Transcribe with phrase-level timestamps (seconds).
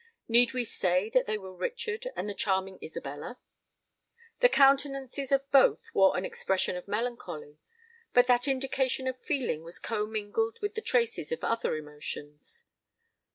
[0.27, 3.37] Need we say that they were Richard and the charming Isabella?
[4.39, 7.59] The countenances of both wore an expression of melancholy;
[8.11, 12.65] but that indication of feeling was commingled with the traces of other emotions.